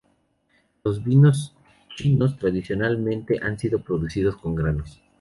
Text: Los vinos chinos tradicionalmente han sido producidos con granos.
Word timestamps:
Los 0.83 1.03
vinos 1.03 1.53
chinos 1.95 2.39
tradicionalmente 2.39 3.37
han 3.39 3.59
sido 3.59 3.83
producidos 3.83 4.35
con 4.35 4.55
granos. 4.55 4.99